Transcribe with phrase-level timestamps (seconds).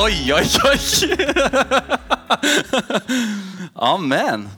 [0.00, 0.78] oi, oi, oi.
[3.74, 4.48] Amen.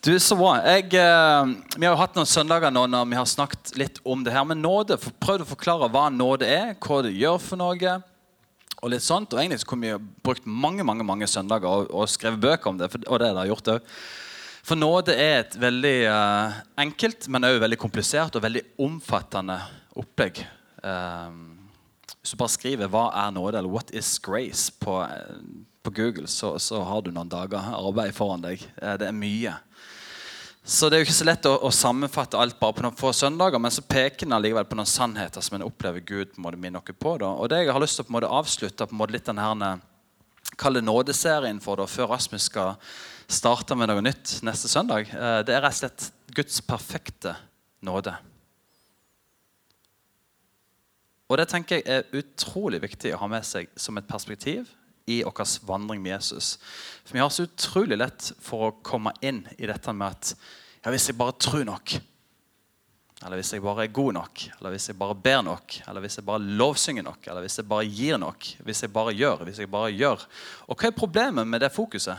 [0.00, 0.54] Du, så bra.
[0.64, 4.22] Jeg, eh, vi har jo hatt noen søndager nå når vi har snakket litt om
[4.24, 4.96] det her med nåde.
[5.00, 7.98] For, prøvd å forklare hva nåde er, hva det gjør for noe.
[8.80, 9.34] Og litt sånt.
[9.34, 12.80] Og egentlig så kunne vi brukt mange mange, mange søndager og, og skrevet bøker om
[12.80, 12.88] det.
[12.92, 14.00] For, og det har gjort også.
[14.70, 19.56] For nåde er et veldig eh, enkelt, men også veldig komplisert og veldig omfattende
[20.00, 20.44] opplegg.
[20.84, 21.28] Eh,
[22.20, 25.40] hvis du bare skriver 'Hva er nåde?' eller 'What is grace' på, eh,
[25.82, 28.62] på Google, så, så, har du noen dager arbeid foran deg.
[28.82, 29.54] Eh, det er mye.
[30.64, 33.12] Så det er jo ikke så lett å, å sammenfatte alt bare på noen få
[33.12, 36.44] søndager, men så peker den allikevel på noen sannheter som en opplever Gud på en
[36.44, 37.16] måte minner noe på.
[37.18, 37.32] Da.
[37.32, 39.24] Og det jeg har lyst til å på en måte avslutte på en måte litt
[39.24, 39.80] den her,
[40.58, 42.74] Kall det nådeserien for da, før Rasmus skal
[43.30, 45.08] starte med noe nytt neste søndag.
[45.08, 47.36] Eh, det er rett og slett Guds perfekte
[47.86, 48.16] nåde.
[51.30, 54.66] Og Det tenker jeg er utrolig viktig å ha med seg som et perspektiv
[55.10, 56.56] i vår vandring med Jesus.
[57.04, 60.34] For Vi har så utrolig lett for å komme inn i dette med at
[60.82, 61.94] ja, hvis jeg bare tror nok,
[63.20, 66.16] eller hvis jeg bare er god nok, eller hvis jeg bare ber nok, eller hvis
[66.18, 69.60] jeg bare lovsynger nok, eller hvis jeg bare gir nok, hvis jeg bare gjør, hvis
[69.60, 70.24] jeg bare gjør.
[70.66, 72.16] Og hva er problemet med det fokuset?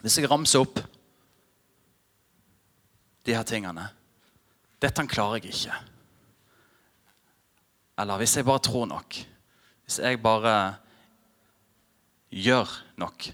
[0.00, 0.80] Hvis jeg ramser opp
[3.24, 3.86] de her tingene
[4.84, 5.76] Dette klarer jeg ikke.
[8.02, 9.16] Eller hvis jeg bare tror nok.
[9.86, 10.56] Hvis jeg bare
[12.34, 12.68] gjør
[13.00, 13.30] nok.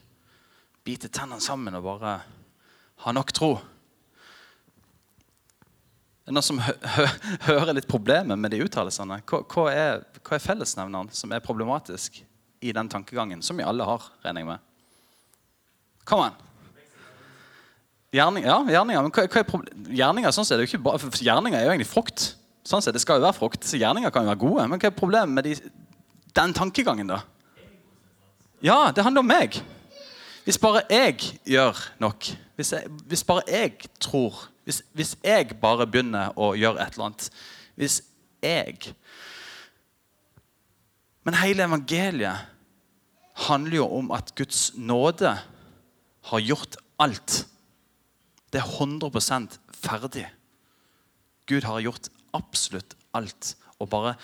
[0.84, 2.14] Biter tennene sammen og bare
[3.04, 3.54] har nok tro.
[6.20, 7.06] Det er noen som hø hø
[7.48, 9.22] hører litt problemet med de uttalelsene.
[9.26, 12.20] Hva, hva, er, hva er fellesnevneren som er problematisk
[12.60, 14.68] i den tankegangen, som vi alle har, regner jeg med?
[16.06, 16.36] Kom an.
[18.10, 20.26] Gjerning, ja, gjerninger.
[20.26, 20.81] Er sånn er jo
[21.54, 22.32] er jo egentlig frukt.
[22.66, 24.66] Sånn sett, Det skal jo være frukt, så gjerninger kan jo være gode.
[24.69, 25.54] Men hva er problemet med de,
[26.34, 27.20] den tankegangen, da?
[28.60, 29.60] Ja, det handler om meg.
[30.44, 35.87] Hvis bare jeg gjør nok, hvis, jeg, hvis bare jeg tror hvis, hvis, jeg bare
[35.87, 37.28] begynner å gjøre et eller annet
[37.81, 38.03] Hvis
[38.44, 38.93] jeg
[41.25, 42.49] Men hele evangeliet
[43.49, 45.32] handler jo om at Guds nåde
[46.31, 47.47] har gjort alt.
[48.50, 50.27] Det er 100% ferdig.
[51.47, 54.15] Gud har gjort absolutt alt og bare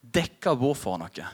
[0.00, 1.28] dekka bord for noe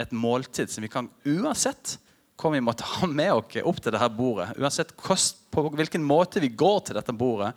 [0.00, 1.98] et måltid som vi kan uansett
[2.40, 6.50] hva vi måtte ha med oss opp til dette bordet, uansett på hvilken måte vi
[6.50, 7.52] går til dette bordet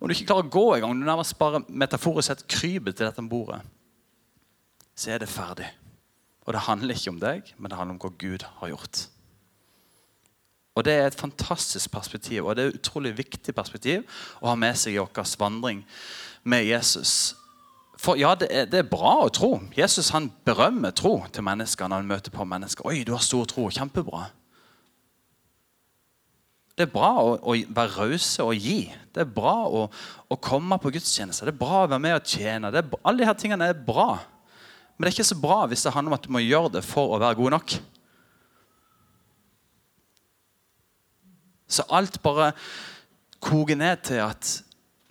[0.00, 3.22] Om du ikke klarer å gå engang, du nærmest bare metaforisk sett kryper til dette
[3.24, 3.62] bordet,
[4.92, 5.70] så er det ferdig.
[6.44, 9.06] Og det handler ikke om deg, men det handler om hva Gud har gjort.
[10.76, 14.04] Og Det er et fantastisk perspektiv, og det er et utrolig viktig perspektiv
[14.42, 15.80] å ha med seg i vår vandring
[16.44, 17.34] med Jesus.
[17.96, 19.54] For ja, det er, det er, bra å tro.
[19.76, 22.84] Jesus han berømmer tro til mennesker når han møter på mennesker.
[22.84, 23.70] Oi, du har stor tro.
[23.72, 24.26] Kjempebra.
[26.76, 28.82] Det er bra å, å være rause og gi.
[29.16, 29.86] Det er bra å,
[30.28, 31.48] å, komme på gudstjeneste.
[31.48, 32.68] Det er bra å være med og tjene.
[33.00, 34.10] Alle disse tingene er bra.
[34.92, 36.84] Men det er ikke så bra hvis det handler om at du må gjøre det
[36.84, 37.78] for å være god nok.
[41.68, 42.52] Så alt bare
[43.42, 44.54] koker ned til at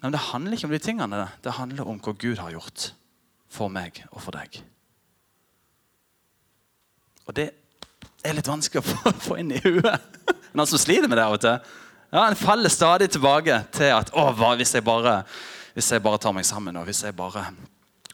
[0.06, 1.20] men det handler ikke om de tingene.
[1.42, 2.92] Det handler om hva Gud har gjort
[3.50, 4.60] for meg og for deg.
[7.26, 7.48] Og det
[8.22, 10.20] er litt vanskelig å få inn i huet.
[10.54, 11.58] Noen som sliter med det av og til.
[12.14, 15.24] Ja, En faller stadig tilbake til at å, hva, hvis, jeg bare,
[15.74, 17.50] hvis jeg bare tar meg sammen og hvis jeg bare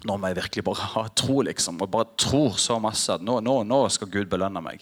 [0.02, 1.76] Nå må jeg virkelig bare ha tro, liksom.
[1.84, 4.82] Og bare tror så masse at nå, nå, nå skal Gud belønne meg.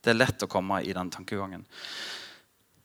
[0.00, 1.66] Det er lett å komme i den tankegangen.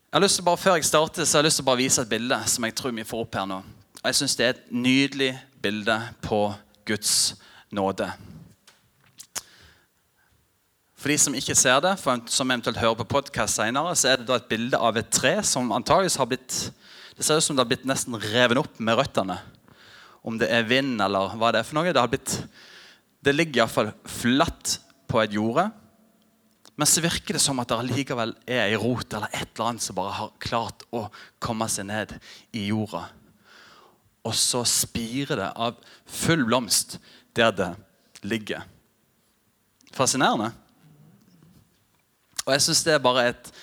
[0.09, 1.77] Jeg har lyst til bare, Før jeg starter, så har jeg lyst til å bare
[1.83, 3.59] vise et bilde som jeg tror vi får opp her nå.
[4.01, 5.27] Jeg synes Det er et nydelig
[5.61, 6.39] bilde på
[6.89, 7.35] Guds
[7.69, 8.07] nåde.
[10.97, 14.17] For de som ikke ser det, for som eventuelt hører på podkast senere, så er
[14.17, 16.57] det da et bilde av et tre som antageligvis har blitt
[17.13, 19.37] Det ser ut som det har blitt nesten revet opp med røttene.
[20.25, 21.93] Om det er vind eller hva det er for noe.
[21.93, 22.39] Det, har blitt,
[23.21, 25.69] det ligger iallfall flatt på et jorde.
[26.79, 29.83] Men så virker det som at det allikevel er ei rot eller et eller annet
[29.83, 31.09] som bare har klart å
[31.43, 32.13] komme seg ned
[32.55, 33.01] i jorda.
[34.23, 35.75] Og så spirer det av
[36.07, 36.95] full blomst
[37.35, 37.69] der det
[38.23, 38.63] ligger.
[39.91, 40.53] Fascinerende.
[42.45, 43.53] Og jeg synes det er bare et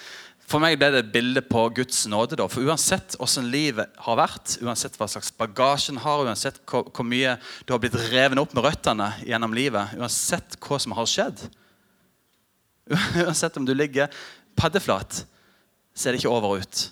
[0.46, 2.36] For meg ble det et bilde på Guds nåde.
[2.38, 2.44] Da.
[2.46, 7.02] For uansett hvordan livet har vært, uansett hva slags bagasje en har, uansett hvor, hvor
[7.08, 7.32] mye
[7.66, 11.42] du har blitt revet opp med røttene gjennom livet, uansett hva som har skjedd,
[13.24, 14.12] Uansett om du ligger
[14.56, 15.26] paddeflat,
[15.94, 16.82] så er det ikke over ut.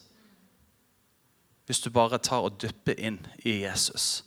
[1.67, 4.25] Hvis du bare tar og dypper inn i Jesus,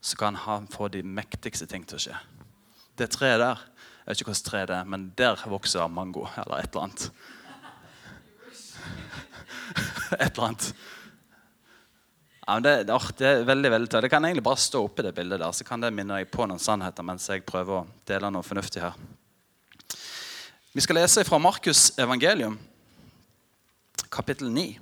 [0.00, 2.18] så kan han få de mektigste ting til å skje.
[2.96, 3.64] Det treet der
[4.06, 7.08] Jeg vet ikke hvilket tre det er, men der vokser mango eller et eller annet.
[10.20, 10.68] et eller annet.
[12.46, 14.00] Ja, det, det, er veldig, veldig tøy.
[14.04, 16.46] Det kan egentlig bare stå oppi det bildet der, så kan det minne deg på
[16.46, 18.94] noen sannheter mens jeg prøver å dele noe fornuftig her.
[20.76, 22.58] Vi skal lese fra Markus' evangelium,
[24.12, 24.74] kapittel 9.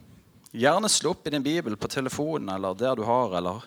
[0.51, 3.63] Gjerne slå opp i din bibel på telefonen eller der du har, eller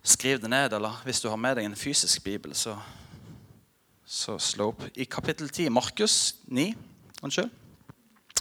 [0.00, 0.72] skriv det ned.
[0.72, 2.78] Eller hvis du har med deg en fysisk bibel, så,
[4.08, 4.86] så slå opp.
[4.96, 6.70] I kapittel 10, Markus 9,
[7.20, 7.52] unnskyld,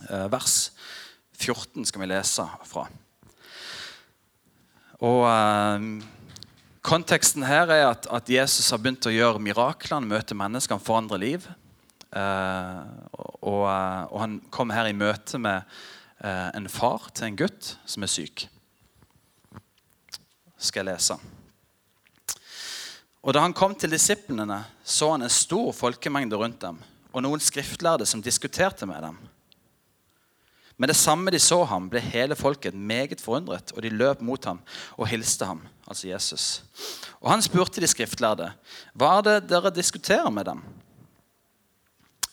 [0.07, 0.71] eh, vers
[1.35, 2.85] 14 skal vi lese fra.
[5.03, 5.91] Og eh,
[6.79, 9.97] Konteksten her er at, at, Jesus har begynt å gjøre mirakler.
[9.97, 11.51] Han møter mennesker, han forandrer liv.
[12.15, 12.81] Eh,
[13.43, 15.65] og, eh, og, han kom her i møte med
[16.23, 18.47] eh, en far til en gutt som er syk.
[20.55, 21.19] Skal jeg lese.
[23.25, 26.83] Og Da han kom til disiplene, så han en stor folkemengde rundt dem
[27.15, 29.15] og noen skriftlærde som diskuterte med dem.
[30.75, 34.43] Men det samme de så ham, ble hele folket meget forundret, og de løp mot
[34.43, 34.59] ham
[34.99, 36.47] og hilste ham, altså Jesus.
[37.21, 38.51] Og han spurte de skriftlærde,
[38.93, 40.63] 'Hva er det dere diskuterer med dem?'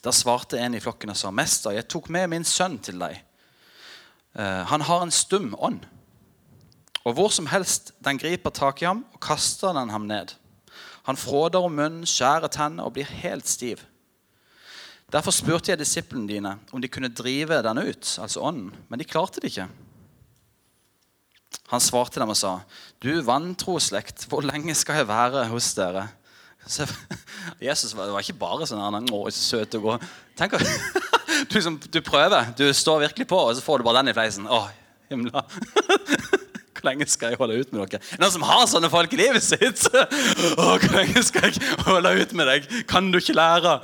[0.02, 3.22] Da svarte en i flokken og sa, 'Mester, jeg tok med min sønn til deg.'
[4.32, 5.82] Uh, han har en stum ånd.
[7.04, 10.32] Og hvor som helst den griper tak i ham og kaster den ham ned.
[11.04, 13.82] Han fråder om munnen, skjærer tennene og blir helt stiv.
[15.12, 19.05] Derfor spurte jeg disiplene dine om de kunne drive den ut, altså ånden, men de
[19.05, 19.69] klarte det ikke.
[21.69, 22.60] Han svarte dem og sa,
[23.00, 26.08] 'Du vantro slekt, hvor lenge skal jeg være hos dere?'
[26.67, 26.87] Så,
[27.61, 30.06] Jesus det var ikke bare sånn han, søt og god.
[30.38, 30.55] Tenk,
[31.53, 34.17] du, som, du, prøver, du står virkelig på, og så får du bare den i
[34.17, 34.47] fleisen.
[34.47, 34.64] Å,
[35.12, 35.44] himla.
[36.82, 38.03] Hvor lenge skal jeg holde ut med dere?
[38.19, 39.85] Noen som har sånne folk i livet sitt?
[39.93, 42.67] Å, hvor lenge skal jeg holde ut med deg?
[42.91, 43.76] Kan du ikke lære?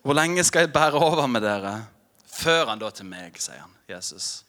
[0.00, 1.76] Hvor lenge skal jeg bære over med dere?
[2.40, 4.45] Før han da til meg, sier han, Jesus.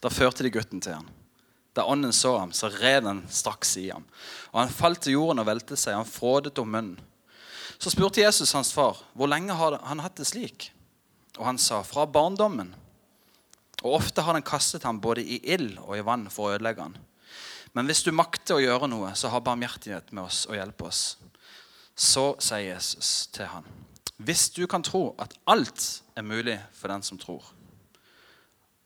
[0.00, 1.08] Da førte de gutten til ham.
[1.76, 4.04] Da ånden så ham, så red den straks i ham.
[4.52, 5.94] Og Han falt til jorden og velte seg.
[5.94, 6.98] Han frådet om munnen.
[7.78, 10.70] Så spurte Jesus hans far hvor lenge har han hatt det slik.
[11.38, 12.74] Og han sa fra barndommen.
[13.80, 16.84] Og ofte har den kastet ham både i ild og i vann for å ødelegge
[16.84, 16.98] han.
[17.72, 21.16] Men hvis du makter å gjøre noe, så har barmhjertighet med oss og hjelpe oss.
[21.94, 23.64] Så sier Jesus til han,
[24.20, 27.46] hvis du kan tro at alt er mulig for den som tror.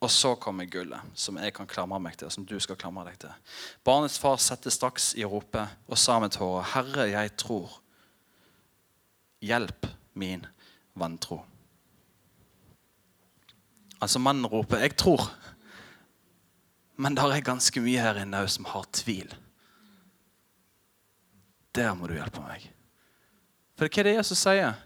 [0.04, 3.06] Og så kommer gullet, som jeg kan klamre meg til, og som du skal klamre
[3.08, 3.52] deg til.
[3.86, 7.78] Barnets far satte straks i ropet og sa med tårer, Herre, jeg tror.
[9.44, 9.88] Hjelp
[10.20, 10.44] min
[11.00, 11.40] vantro.
[14.04, 15.24] Altså mannen roper, jeg tror.
[17.00, 19.32] Men det er ganske mye her inne som har tvil.
[21.74, 22.68] Der må du hjelpe meg.
[23.74, 24.76] For hva er det Jesus sier?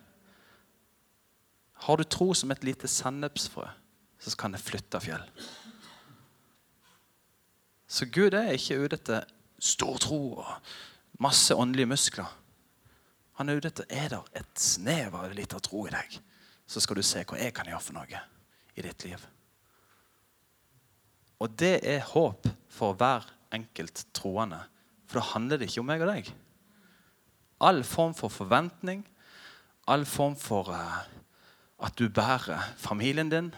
[1.88, 3.66] Har du tro som et lite sennepsfrø,
[4.30, 5.24] så kan det flytte fjell.
[7.88, 12.28] Så Gud er ikke ute etter stor tro og masse åndelige muskler.
[13.40, 16.18] Han er ute etter er det et snev av lite tro i deg,
[16.66, 18.22] så skal du se hva jeg kan gjøre for noe
[18.78, 19.24] i ditt liv.
[21.38, 24.60] Og det er håp for hver enkelt troende.
[25.08, 26.32] For da handler det ikke om meg og deg.
[27.64, 29.04] All form for forventning,
[29.88, 31.06] all form for uh,
[31.82, 33.52] at du bærer familien din,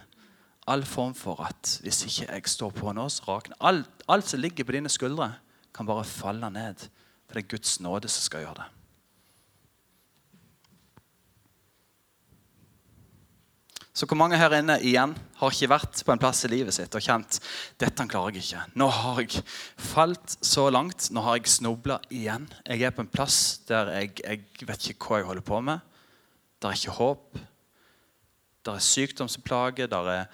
[0.71, 4.41] all form for at hvis ikke jeg står på nå, så rakner alt, alt som
[4.41, 5.33] ligger på dine skuldre,
[5.75, 6.89] kan bare falle ned.
[7.27, 8.69] For det er Guds nåde som skal gjøre det.
[14.00, 16.95] Så hvor mange her inne igjen har ikke vært på en plass i livet sitt
[16.97, 17.37] og kjent
[17.83, 18.62] dette klarer jeg ikke.
[18.81, 19.43] Nå har jeg
[19.77, 21.11] falt så langt.
[21.12, 22.47] Nå har jeg snubla igjen.
[22.65, 25.85] Jeg er på en plass der jeg, jeg, vet ikke hva jeg holder på med.
[26.57, 27.43] Det er ikke håp.
[28.64, 30.26] Det er sykdom som det er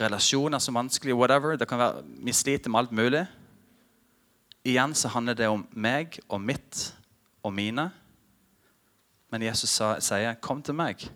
[0.00, 1.56] relasjoner som er vanskelige, whatever.
[1.56, 3.26] Det kan være, Vi sliter med alt mulig.
[4.64, 6.94] Igjen så handler det om meg og mitt
[7.42, 7.90] og mine.
[9.30, 11.10] Men Jesus sa, sier, 'Kom til meg'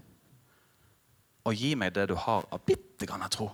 [1.45, 3.51] og gi meg det du har av bitte grann tro,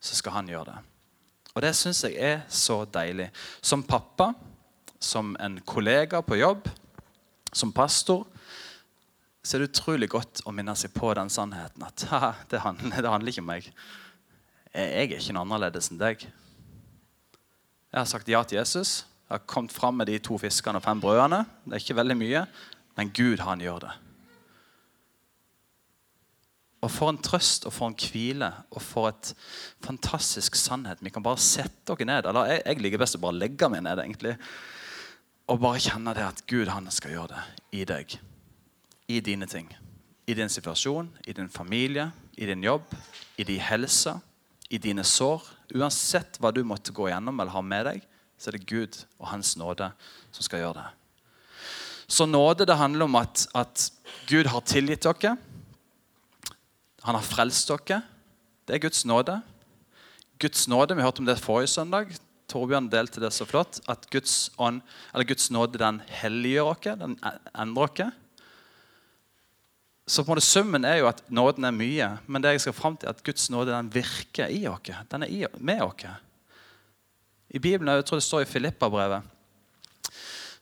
[0.00, 0.78] så skal han gjøre det.
[1.54, 3.30] Og det syns jeg er så deilig.
[3.62, 4.32] Som pappa,
[5.00, 6.68] som en kollega på jobb,
[7.52, 8.26] som pastor,
[9.48, 12.02] så er det utrolig godt å minne seg på den sannheten at
[12.52, 13.70] det handler, det handler ikke om meg.
[14.74, 16.26] Jeg er ikke noe annerledes enn deg.
[17.88, 19.06] Jeg har sagt ja til Jesus.
[19.24, 21.40] Jeg har kommet fram med de to fiskene og fem brødene.
[21.64, 22.44] Det er ikke veldig mye,
[23.00, 23.94] men Gud, han gjør det.
[26.84, 29.32] Og for en trøst og for en hvile og for et
[29.82, 31.00] fantastisk sannhet.
[31.00, 32.28] Vi kan bare sette oss ned.
[32.28, 34.04] Eller jeg, jeg liker best å bare legge meg ned.
[34.04, 34.36] egentlig.
[35.48, 38.20] Og bare kjenne det at Gud han skal gjøre det i deg.
[39.08, 39.68] I dine ting.
[40.28, 42.84] I din situasjon, i din familie, i din jobb,
[43.36, 44.18] i din helse,
[44.70, 45.42] i dine sår.
[45.74, 48.04] Uansett hva du måtte gå gjennom eller ha med deg,
[48.38, 49.90] så er det Gud og Hans nåde
[50.30, 50.86] som skal gjøre det.
[52.08, 53.88] Så nåde det handler om at, at
[54.28, 55.36] Gud har tilgitt dere.
[57.04, 58.02] Han har frelst dere.
[58.68, 59.40] Det er Guds nåde.
[60.38, 62.12] Guds nåde, Vi hørte om det forrige søndag.
[62.48, 63.80] Torbjørn delte det så flott.
[63.88, 64.80] At Guds, ånd,
[65.12, 67.18] Guds nåde den helliggjør oss, den
[67.56, 68.14] endrer oss.
[70.08, 72.76] Så på en måte Summen er jo at nåden er mye, men det jeg skal
[72.76, 74.88] frem til er at Guds nåde den virker i oss.
[75.12, 76.06] Den er i, med oss.
[77.52, 79.26] I Bibelen, jeg tror det står i Filippa-brevet,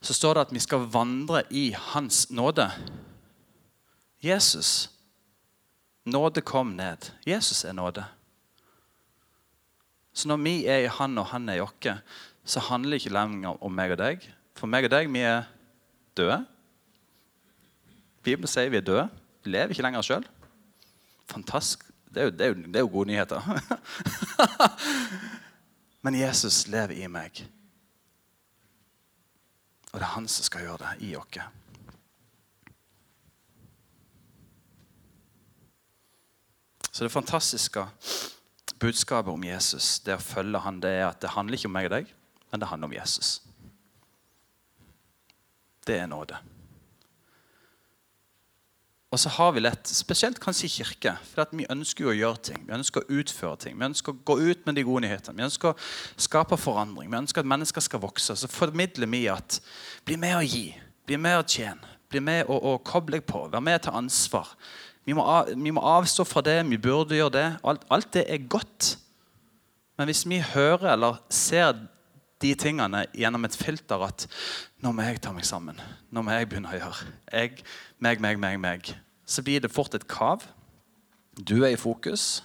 [0.01, 2.67] så står det at vi skal vandre i Hans nåde.
[4.23, 4.89] Jesus.
[6.05, 7.11] Nåde kom ned.
[7.27, 8.03] Jesus er nåde.
[10.13, 11.87] Så når vi er i Han og Han er i oss,
[12.43, 14.27] så handler det ikke lenger om meg og deg.
[14.55, 15.47] For meg og deg, vi er
[16.17, 16.41] døde.
[18.23, 19.07] Bibelen sier vi er døde.
[19.47, 20.25] Lever ikke lenger sjøl.
[21.31, 21.85] Fantastisk.
[22.07, 23.43] Det er, jo, det, er jo, det er jo gode nyheter.
[26.05, 27.41] Men Jesus lever i meg.
[29.91, 31.39] Og det er han som skal gjøre det i oss.
[36.91, 37.83] Så det fantastiske
[38.79, 41.89] budskapet om Jesus, det å følge han, det er at det handler ikke om meg
[41.89, 42.13] og deg,
[42.49, 43.33] men det handler om Jesus.
[45.85, 46.39] Det er nåde.
[49.07, 52.41] Og så har vi lett, spesielt kanskje i kirke, for vi ønsker jo å gjøre
[52.49, 52.65] ting.
[52.67, 53.77] Vi ønsker å utføre ting.
[53.79, 55.37] Vi ønsker å gå ut med de gode nyhetene.
[55.37, 55.77] Vi ønsker å
[56.19, 57.07] skape forandring.
[57.13, 58.35] Vi ønsker at mennesker skal vokse.
[58.35, 59.61] Så formidler vi at
[60.07, 60.65] bli med å gi.
[61.07, 61.95] Bli med å tjene.
[62.11, 63.45] Bli med å, å koble deg på.
[63.53, 64.51] Vær med ta ansvar.
[65.07, 66.57] Vi må, av, vi må, avstå fra det.
[66.67, 67.47] Vi burde gjøre det.
[67.63, 68.97] Alt, alt det er godt.
[69.95, 71.79] Men hvis vi hører eller ser
[72.41, 74.27] de tingene gjennom et filter at
[74.83, 75.79] nå må jeg ta meg sammen.
[76.13, 77.07] Nå må jeg begynne å gjøre.
[77.33, 77.63] Jeg,
[78.03, 78.91] meg, meg, meg, meg.
[79.25, 80.45] Så blir det fort et kav.
[81.37, 82.43] Du er i fokus.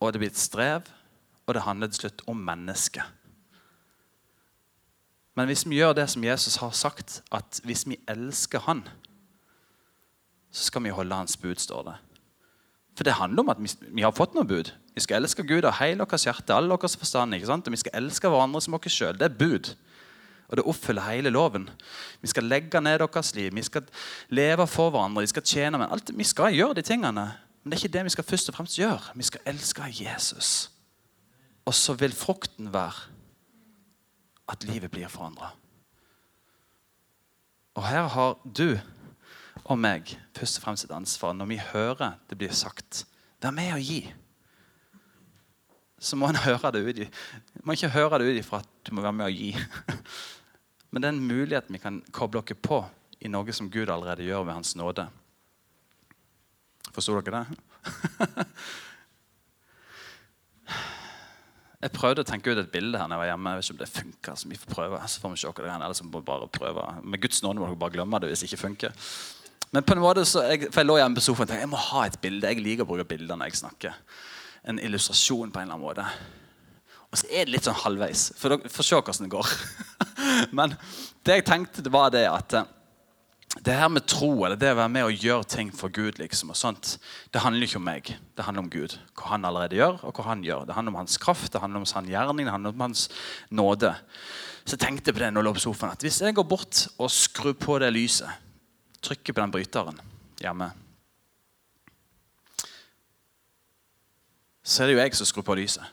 [0.00, 0.88] Og det blir et strev.
[1.44, 3.04] Og det handler til slutt om mennesket.
[5.34, 8.84] Men hvis vi gjør det som Jesus har sagt, at hvis vi elsker Han,
[10.50, 11.94] så skal vi holde Hans bud, står det.
[12.96, 14.70] For det handler om at vi, vi har fått noe bud.
[14.94, 17.34] Vi skal elske Gud av hele vårt hjerte, all vår forstand.
[17.34, 17.66] ikke sant?
[17.66, 19.18] Og vi skal elske hverandre som oss sjøl.
[19.18, 19.74] Det er bud.
[20.48, 21.68] Og det oppfyller hele loven.
[22.22, 23.82] Vi skal legge ned deres liv, vi skal
[24.28, 27.32] leve for hverandre, vi skal tjene med alt, Vi skal gjøre de tingene,
[27.62, 29.14] men det er ikke det vi skal først og fremst gjøre.
[29.14, 30.70] Vi skal elske Jesus.
[31.64, 33.10] Og så vil frukten være
[34.48, 35.54] at livet blir forandra.
[37.74, 38.78] Og her har du
[39.64, 43.06] og meg først og fremst et ansvar når vi hører det blir sagt.
[43.42, 44.04] Vær med å gi
[46.04, 47.02] så må en høre det ut
[47.64, 49.52] må ikke høre det ut ifra at du må være med å gi.
[50.92, 52.84] Men det er en mulighet vi kan koble dere på
[53.24, 55.08] i noe som Gud allerede gjør ved Hans nåde.
[56.94, 58.46] Forsto dere det?
[61.84, 63.50] Jeg prøvde å tenke ut et bilde her når jeg var hjemme.
[63.50, 64.36] Jeg vet ikke om det funker.
[64.40, 65.00] så vi får prøve.
[65.04, 66.84] Så får vi se hva det er, eller må bare prøve.
[67.04, 68.94] Med Guds nåde må dere bare glemme det hvis det ikke funker.
[69.74, 71.72] Men på en måte så jeg, for jeg lå hjemme på sofaen og tenkte jeg
[71.74, 72.48] må ha et bilde.
[72.48, 74.00] Jeg liker å bruke bilder når jeg snakker
[74.64, 76.06] en illustrasjon på en eller annen måte.
[77.12, 78.32] Og så er det litt sånn halvveis.
[78.38, 79.50] For dere får se hvordan det går.
[80.58, 80.74] Men
[81.22, 82.70] det jeg tenkte, det var det at eh,
[83.62, 86.50] det her med tro, eller det å være med og gjøre ting for Gud, liksom,
[86.50, 86.96] og sånt,
[87.30, 88.10] det handler ikke om meg.
[88.34, 88.96] Det handler om Gud.
[89.14, 90.64] Hva han allerede gjør, og hva han gjør.
[90.66, 93.06] Det handler om hans kraft, det handler om hans gjerning, det handler om hans
[93.54, 93.92] nåde.
[94.64, 96.86] Så jeg tenkte på det når jeg lå på sofaen, at hvis jeg går bort
[96.98, 98.42] og skrur på det lyset,
[99.04, 100.02] trykker på den bryteren
[100.42, 100.72] hjemme
[104.64, 105.84] så er det jo jeg som skrur på lyset.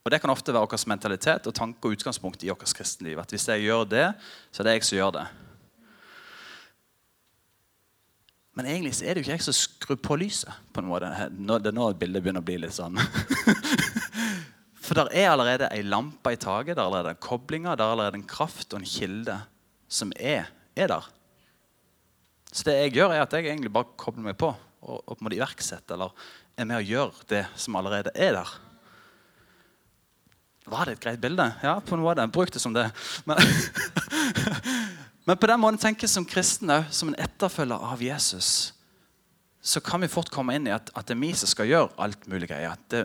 [0.00, 3.18] Og Det kan ofte være vår mentalitet og tanke og utgangspunkt i vårt kristenliv.
[3.20, 4.06] At hvis jeg gjør det,
[4.50, 5.26] så er det jeg som gjør det.
[8.56, 10.52] Men egentlig så er det jo ikke jeg som skrur på lyset.
[10.72, 11.12] på en måte.
[11.28, 12.96] Det er nå bildet begynner å bli litt sånn.
[14.84, 17.92] For der er allerede ei lampe i taket, der er allerede en koblinger, der er
[17.94, 19.36] allerede en kraft og en kilde
[19.86, 21.06] som er, er der.
[22.50, 25.30] Så det jeg gjør, er at jeg egentlig bare kobler meg på og, og på
[25.36, 26.16] iverksetter eller
[26.60, 28.50] er med å gjøre det som allerede er der.
[30.70, 31.46] Var det et greit bilde?
[31.64, 32.28] Ja, på noe av det.
[32.34, 32.86] Bruk det som det.
[33.26, 33.40] Men,
[35.26, 38.72] men på den måten tenker som kristne, som en etterfølger av Jesus,
[39.60, 41.96] så kan vi fort komme inn i at, at det er vi som skal gjøre
[42.00, 42.52] alt mulig.
[42.54, 43.02] At, det,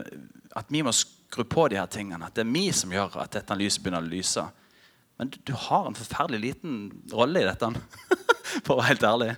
[0.56, 2.28] at vi må skru på de her tingene.
[2.28, 4.46] At det er vi som gjør at dette lyset begynner å lyse.
[5.16, 6.80] Men du, du har en forferdelig liten
[7.12, 7.72] rolle i dette,
[8.64, 9.30] for å være helt ærlig.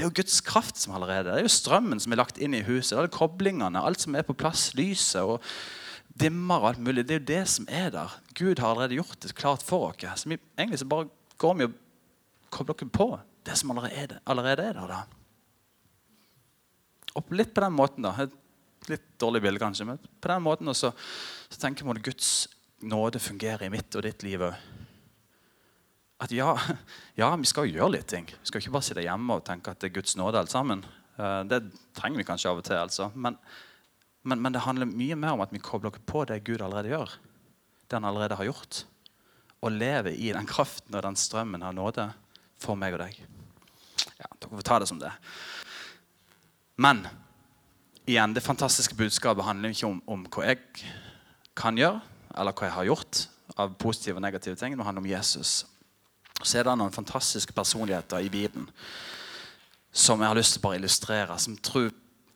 [0.00, 2.54] Det er jo Guds kraft som allerede Det er jo strømmen som er lagt inn
[2.56, 2.94] i huset.
[2.96, 4.70] Det er koblingene, alt som er på plass.
[4.72, 5.44] Lyset og
[6.16, 7.04] dimmer og alt mulig.
[7.04, 8.14] Det er jo det som er der.
[8.32, 10.22] Gud har allerede gjort det klart for oss.
[10.22, 11.76] Så vi, egentlig så bare går vi og
[12.48, 13.10] kobler dere på
[13.44, 14.88] det som allerede, allerede er der.
[14.88, 15.02] da.
[17.20, 18.16] Og litt på den måten, da.
[18.24, 19.84] Et litt dårlig bilde, kanskje.
[19.84, 20.94] Men på den måten så,
[21.52, 22.48] så tenker vi at Guds
[22.88, 24.79] nåde fungerer i mitt og ditt liv òg
[26.20, 26.52] at ja,
[27.20, 28.28] ja, vi skal jo gjøre litt ting.
[28.28, 30.84] Vi skal ikke bare sitte hjemme og tenke at det er Guds nåde alt sammen.
[31.16, 31.62] Eh, det
[31.96, 32.78] trenger vi kanskje av og til.
[32.80, 33.10] altså.
[33.14, 33.38] Men,
[34.22, 37.16] men, men det handler mye mer om at vi kobler på det Gud allerede gjør.
[37.88, 38.84] Det han allerede har gjort.
[39.60, 42.10] Og lever i den kraften og den strømmen av nåde
[42.60, 43.16] for meg og deg.
[44.20, 45.10] Ja, Dere får ta det som det.
[46.80, 47.02] Men
[48.08, 50.62] igjen, det fantastiske budskapet handler ikke om, om hva jeg
[51.56, 52.00] kan gjøre,
[52.36, 53.26] eller hva jeg har gjort
[53.60, 54.76] av positive og negative ting.
[54.76, 55.64] Det handler om Jesus
[56.42, 58.68] så er det noen fantastiske personligheter i Bibelen
[59.92, 61.90] som jeg har lyst til å bare illustrere, som tror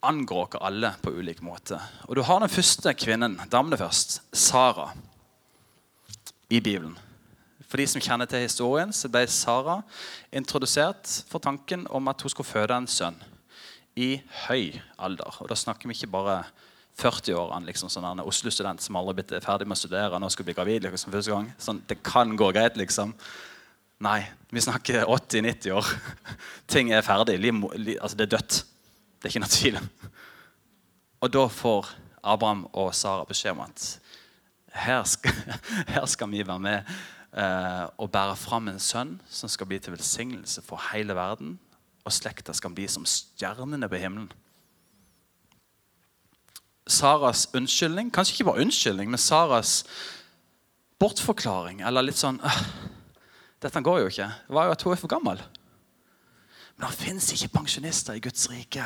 [0.04, 1.78] angår oss alle på ulik måte.
[2.08, 4.90] Og Du har den første kvinnen, damene først, Sara,
[6.50, 6.98] i Bibelen.
[7.68, 9.80] For de som kjenner til historien, så ble Sara
[10.32, 13.16] introdusert for tanken om at hun skulle føde en sønn
[13.96, 15.40] i høy alder.
[15.40, 16.44] Og Da snakker vi ikke bare
[17.00, 20.54] 40-årene, liksom, sånn en Oslo-student som aldri er ferdig med å studere nå skal bli
[20.54, 20.82] gravid.
[20.82, 21.52] liksom første gang.
[21.58, 23.14] Sånn, det kan gå greit, liksom.
[24.04, 24.20] Nei,
[24.52, 25.86] vi snakker 80-90 år.
[26.68, 27.38] Ting er ferdig.
[28.00, 28.56] altså Det er dødt.
[29.16, 29.78] Det er ikke noe tvil.
[31.24, 31.88] Og da får
[32.20, 33.86] Abraham og Sara beskjed om at
[34.84, 35.32] her skal,
[35.94, 36.90] her skal vi være med
[37.32, 41.56] eh, og bære fram en sønn som skal bli til velsignelse for hele verden.
[42.04, 44.28] Og slekta skal bli som stjernene på himmelen.
[46.84, 49.86] Saras unnskyldning, kanskje ikke bare unnskyldning, men Saras
[51.00, 52.42] bortforklaring, eller litt sånn
[53.64, 54.30] dette går jo ikke.
[54.48, 55.40] Det var jo at hun er for gammel.
[56.76, 58.84] Men det fins ikke pensjonister i Guds rike.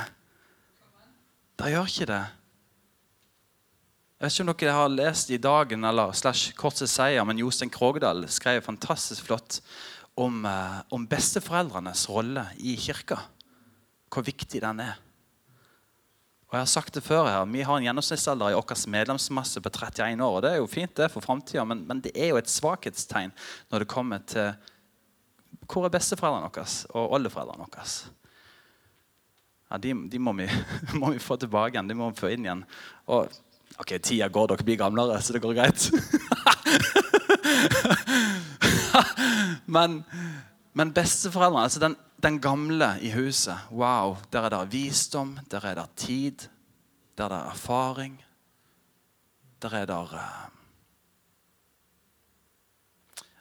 [1.58, 2.24] Det gjør ikke det.
[4.18, 7.70] Jeg vet ikke om dere har lest i Dagen eller slash Korset seier, men Jostein
[7.70, 9.60] Krogdal skrev fantastisk flott
[10.18, 13.20] om, eh, om besteforeldrenes rolle i kirka.
[14.10, 14.96] Hvor viktig den er.
[16.48, 19.68] Og jeg har sagt det før her, Vi har en gjennomsnittsalder i vår medlemsmasse på
[19.68, 20.36] 31 år.
[20.36, 23.32] og Det er jo fint det for framtida, men, men, det er jo et svakhetstegn
[23.70, 24.54] når det kommer til
[25.68, 26.64] hvor er besteforeldrene våre
[26.96, 27.84] og oldeforeldrene våre.
[29.70, 30.48] Ja, de, de må, vi,
[31.00, 31.88] må, vi, få tilbake igjen.
[31.88, 32.64] De må vi få inn igjen.
[33.12, 33.28] Og
[33.76, 35.90] ok, tida går, dere blir gamlere, så det går greit.
[39.76, 40.00] men,
[40.72, 43.58] men besteforeldrene, altså den den gamle i huset.
[43.70, 46.48] Wow, Der er det visdom, der er det tid,
[47.18, 48.24] der er det erfaring.
[49.62, 50.48] Der er det uh,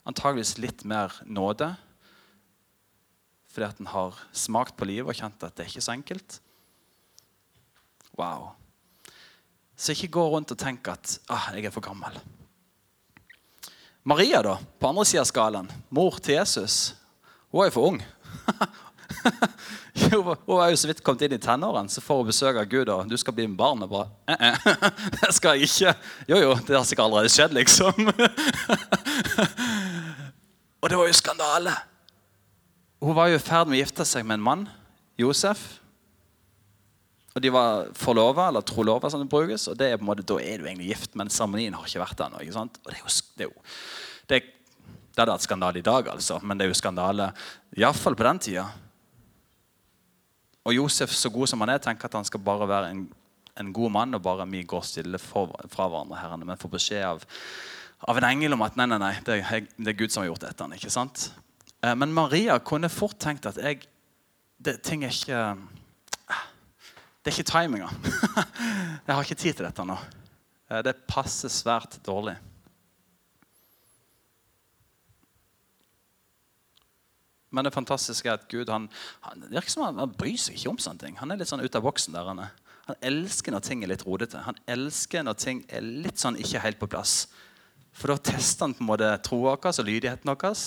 [0.06, 1.76] antageligvis litt mer nåde.
[3.48, 6.42] Fordi at en har smakt på livet og kjent at det er ikke så enkelt.
[8.18, 8.52] Wow.
[9.76, 12.14] Så ikke gå rundt og tenk at ah, jeg er for gammel.
[14.08, 16.96] Maria, da, på andre sida av skalaen, mor til Jesus,
[17.52, 18.00] hun er for ung.
[20.12, 22.92] hun har jo så vidt kommet inn i tenårene, så får hun besøk av Gud,
[22.94, 23.84] og du skal bli med barn.
[23.86, 24.58] Og bare, eh, eh,
[25.18, 25.92] det skal jeg ikke.
[26.32, 27.96] Jo, jo, det har sikkert allerede skjedd, liksom.
[30.82, 31.74] og det var jo skandale.
[33.04, 34.64] Hun var jo i ferd med å gifte seg med en mann,
[35.20, 35.62] Josef.
[37.38, 39.68] Og de var forlova, eller trolova, som det brukes.
[39.70, 42.02] Og det er på en måte, da er du egentlig gift, men seremonien har ikke
[42.02, 42.66] vært der ennå.
[42.66, 43.58] Og det er jo,
[44.26, 44.40] det
[45.18, 47.32] det hadde vært skandale i dag, altså, men det er jo skandale
[47.74, 48.66] iallfall på den tida.
[50.68, 53.02] Og Josef, så god som han er, tenker at han skal bare være en,
[53.58, 57.06] en god mann og bare vi går stille for, fra hverandre, herrene, men får beskjed
[57.08, 57.26] av,
[58.06, 60.30] av, en engel om at nei, nei, nei, det er, det er Gud som har
[60.30, 60.68] gjort dette.
[60.78, 61.32] ikke sant?
[61.82, 63.88] Eh, men Maria kunne fort tenkt at jeg,
[64.62, 65.42] det, ting er ikke
[67.26, 67.90] Det er ikke timinga.
[69.08, 69.98] jeg har ikke tid til dette nå.
[70.70, 72.38] Eh, det passer svært dårlig.
[77.58, 78.86] Men det fantastiske er at Gud han,
[79.26, 81.18] han, virker som han, han bryr seg ikke om sånne ting.
[81.18, 82.30] Han er litt sånn ute av boksen der.
[82.30, 82.44] Han,
[82.88, 84.44] han elsker når ting er litt rodete.
[84.46, 87.26] Han elsker når ting er litt sånn ikke helt på plass.
[87.98, 90.62] For da tester han på en måte troa vår og lydigheten vår.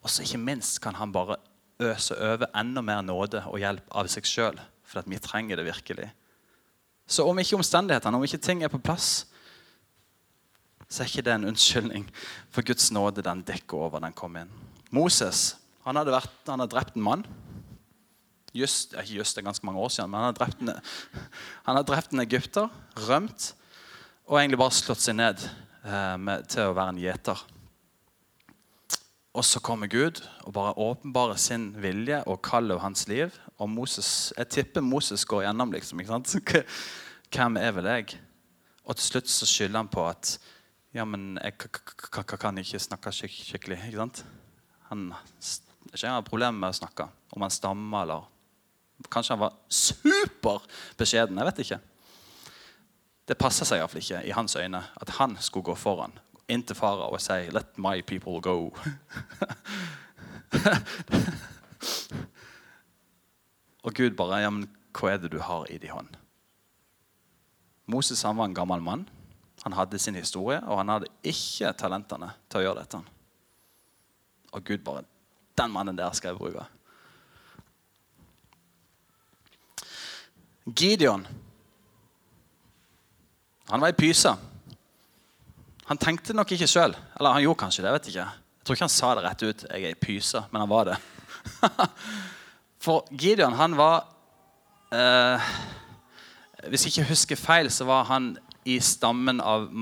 [0.00, 1.40] Og så ikke minst kan han bare
[1.80, 4.62] øse over enda mer nåde og hjelp av seg sjøl.
[4.86, 6.08] For at vi trenger det virkelig.
[7.10, 9.26] Så om ikke omstendighetene, om ikke ting er på plass,
[10.90, 12.06] så er ikke det en unnskyldning.
[12.50, 14.00] For Guds nåde den dekker over.
[14.00, 14.50] den kom inn.
[14.90, 15.56] Moses
[15.90, 17.22] han hadde, vært, han hadde drept en mann.
[18.54, 20.70] Just, ikke just, det er ganske mange år siden, men han hadde drept en,
[21.66, 22.76] han hadde drept en egypter,
[23.08, 23.52] rømt,
[24.30, 27.42] og egentlig bare slått seg ned eh, med, til å være en gjeter.
[29.34, 33.34] Og så kommer Gud og bare åpenbarer sin vilje og kaller hans liv.
[33.62, 36.02] Og Moses, jeg tipper Moses går gjennom, liksom.
[36.02, 36.54] ikke sant?
[37.34, 38.18] Hvem er vel jeg?
[38.86, 40.34] Og til slutt så skylder han på at
[40.94, 41.54] ja, men jeg
[42.26, 43.78] kan ikke snakke skikkelig.
[43.86, 44.24] ikke sant?
[44.90, 45.12] Han
[45.88, 47.06] ikke engang problemer med å snakke.
[47.34, 48.28] Om han stammer eller
[49.08, 51.38] Kanskje han var superbeskjeden.
[51.40, 51.78] Jeg vet ikke.
[53.30, 56.12] Det passer seg iallfall ikke i hans øyne at han skulle gå foran
[56.50, 58.74] inn til fara og si 'Let my people go'.
[63.84, 66.08] og Gud bare ja, men Hva er det du har i din hånd?
[67.86, 69.08] Moses han var en gammel mann.
[69.62, 72.98] Han hadde sin historie, og han hadde ikke talentene til å gjøre dette.
[74.52, 75.02] Og Gud bare
[75.60, 76.64] Den mannen der skal jeg bruke.
[80.64, 81.26] Gideon
[83.70, 84.32] han var i pyse.
[85.86, 86.94] Han tenkte nok ikke sjøl.
[87.18, 87.92] Eller han gjorde kanskje det.
[87.94, 88.24] Vet ikke.
[88.26, 89.64] Jeg tror ikke han sa det rett ut.
[89.70, 90.96] Jeg er i pyse, men han var det.
[92.84, 94.08] For Gideon, han var
[94.90, 95.52] eh,
[96.68, 98.32] Hvis jeg ikke husker feil, så var han
[98.64, 99.72] i stammen av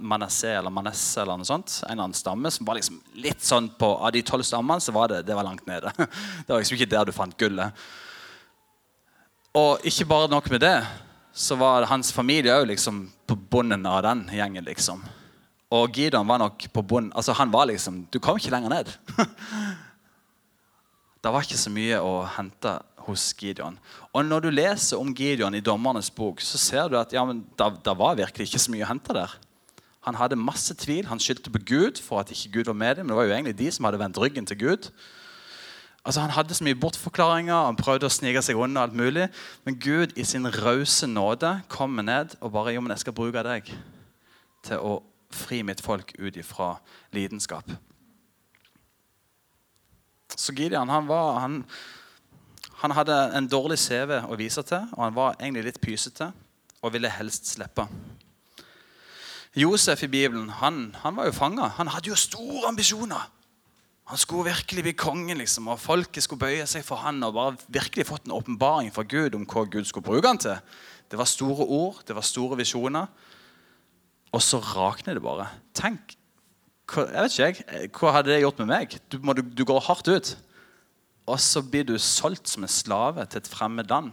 [0.00, 1.82] Manasseh eller Manasseh eller noe sånt.
[1.82, 4.94] En eller annen stamme som var liksom litt sånn på Av de tolv stammene så
[4.96, 5.92] var det, det var langt nede.
[6.46, 7.84] Det var liksom ikke der du fant gullet.
[9.54, 10.78] Og ikke bare nok med det,
[11.34, 14.64] så var hans familie òg liksom på bunnen av den gjengen.
[14.64, 15.04] liksom.
[15.74, 17.12] Og Gideon var nok på bunnen.
[17.14, 18.90] Altså Han var liksom Du kom ikke lenger ned.
[21.22, 23.78] det var ikke så mye å hente hos Gideon.
[24.12, 27.44] Og når du leser om Gideon i Dommernes bok, så ser du at ja, men
[27.58, 29.34] da var virkelig ikke så mye å hente der.
[30.04, 31.06] Han hadde masse tvil.
[31.08, 33.06] Han skyldte på Gud for at ikke Gud var med dem.
[33.06, 34.90] Men det var jo egentlig de som hadde vendt ryggen til Gud.
[36.04, 38.82] Altså Han hadde så mye bortforklaringer, han prøvde å snike seg unna.
[38.82, 39.28] alt mulig.
[39.64, 43.42] Men Gud i sin rause nåde kommer ned og bare jo, men jeg skal bruke
[43.42, 43.72] deg
[44.64, 44.98] til å
[45.32, 46.76] fri mitt folk ut ifra
[47.12, 47.64] lidenskap.
[50.36, 51.64] Så Gideon han, var, han,
[52.84, 56.26] han hadde en dårlig CV å vise til, og han var egentlig litt pysete
[56.84, 57.86] og ville helst slippe.
[59.56, 61.70] Josef i Bibelen han, han var jo fanga.
[61.78, 63.22] Han hadde jo store ambisjoner.
[64.12, 67.56] Han skulle virkelig bli kongen, liksom, og folket skulle bøye seg for han, og bare
[67.72, 70.58] virkelig fått en åpenbaring fra Gud om hva Gud skulle bruke han til.
[71.08, 73.08] Det var store ord, det var store visjoner.
[74.34, 75.48] Og så rakner det bare.
[75.72, 76.18] Tenk,
[76.92, 78.98] hva, jeg vet ikke jeg, hva hadde det gjort med meg?
[79.08, 80.36] Du, må, du, du går hardt ut.
[81.24, 84.12] Og så blir du solgt som en slave til et fremmed land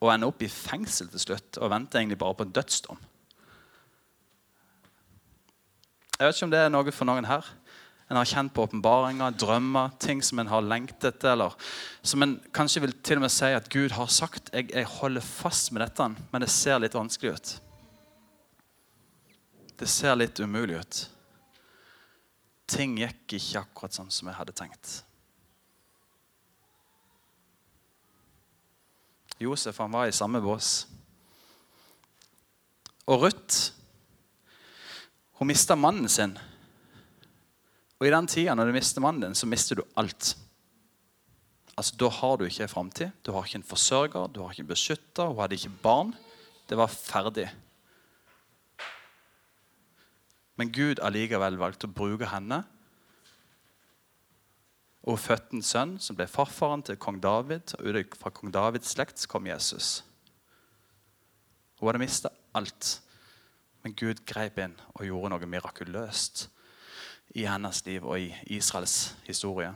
[0.00, 3.00] og ender opp i fengsel til slutt og venter egentlig bare på en dødsdom.
[6.16, 7.46] Jeg vet ikke om det er noe for noen her.
[8.10, 11.36] En har kjent på åpenbaringer, drømmer, ting som en har lengtet etter.
[11.36, 11.54] Eller
[12.02, 15.24] som en kanskje vil til og med si at Gud har sagt jeg, jeg holder
[15.24, 17.52] fast med dette, men det ser litt vanskelig ut.
[19.80, 21.04] Det ser litt umulig ut.
[22.70, 25.00] Ting gikk ikke akkurat sånn som jeg hadde tenkt.
[29.40, 30.86] Josef han var i samme bås.
[33.08, 33.72] Og Ruth
[35.40, 36.36] hun mista mannen sin
[38.00, 40.32] og i den tida når du mister mannen din, så mister du alt.
[41.76, 43.10] Altså, Da har du ikke en framtid.
[43.24, 46.14] Du har ikke en forsørger, du har ikke en beskytter, hun hadde ikke barn.
[46.68, 47.50] Det var ferdig.
[50.56, 52.62] Men Gud allikevel valgte å bruke henne.
[55.04, 57.74] Og hun fødte en sønn som ble farfaren til kong David.
[57.80, 60.02] Og fra kong Davids slekt kom Jesus.
[61.80, 62.98] Hun hadde mista alt.
[63.80, 66.48] Men Gud grep inn og gjorde noe mirakuløst
[67.38, 69.70] i hennes liv og i Israels historie.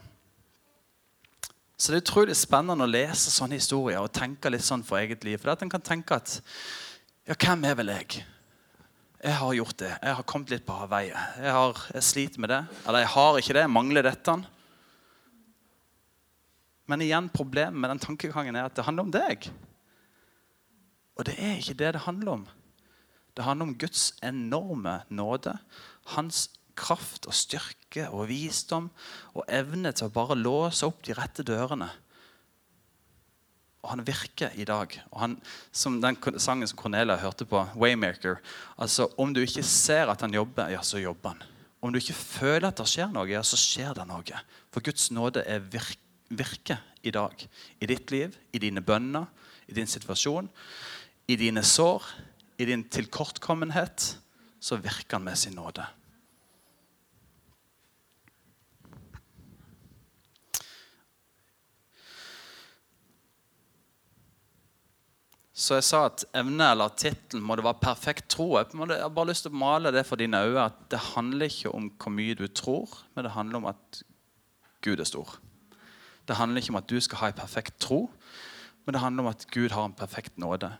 [1.78, 5.24] Så det er utrolig spennende å lese sånne historier og tenke litt sånn for eget
[5.26, 5.40] liv.
[5.40, 6.36] For at en kan tenke at
[7.24, 8.20] ja, hvem er vel jeg?
[9.24, 9.90] Jeg har gjort det.
[10.02, 11.16] Jeg har kommet litt på avveie.
[11.40, 12.60] Jeg, har, jeg sliter med det.
[12.84, 13.62] Eller jeg har ikke det.
[13.64, 14.34] Jeg mangler dette.
[16.90, 19.48] Men igjen, problemet med den tankegangen er at det handler om deg.
[21.16, 22.44] Og det er ikke det det handler om.
[23.34, 25.56] Det handler om Guds enorme nåde.
[26.14, 28.90] Hans kraft og styrke og visdom
[29.34, 31.88] og evne til å bare låse opp de rette dørene.
[33.84, 34.94] Og han virker i dag.
[35.12, 35.34] Og han,
[35.72, 38.40] som den sangen som Cornelia hørte på, 'Waymaker'
[38.78, 41.42] altså Om du ikke ser at han jobber, ja, så jobber han.
[41.82, 44.40] Om du ikke føler at det skjer noe, ja, så skjer det noe.
[44.72, 46.00] For Guds nåde er virke,
[46.38, 47.46] virke i dag.
[47.80, 49.26] I ditt liv, i dine bønner,
[49.68, 50.48] i din situasjon,
[51.28, 52.06] i dine sår,
[52.58, 54.14] i din tilkortkommenhet.
[54.64, 55.84] Så virker han med sin nåde.
[65.54, 68.48] Så jeg sa at evne eller tittelen må det være perfekt tro.
[68.58, 71.70] Jeg har bare lyst til å male det for dine øyne at det handler ikke
[71.70, 74.00] om hvor mye du tror, men det handler om at
[74.84, 75.38] Gud er stor.
[76.28, 78.10] Det handler ikke om at du skal ha en perfekt tro,
[78.84, 80.72] men det handler om at Gud har en perfekt nåde.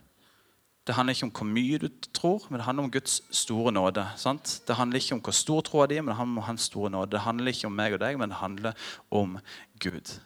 [0.87, 4.04] Det handler ikke om hvor mye du tror, men det handler om Guds store nåde.
[4.20, 4.62] Sant?
[4.68, 6.90] Det handler ikke om hvor stor troa di er, men det handler om hans store
[6.90, 7.11] nåde.
[7.11, 8.72] Det handler ikke om meg og deg, men det handler
[9.11, 9.38] om
[9.80, 10.20] Gud.